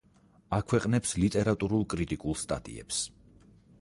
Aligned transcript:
აქვეყნებს 0.57 1.11
ლიტერატურულ-კრიტიკულ 1.23 2.39
სტატიებს. 2.45 3.03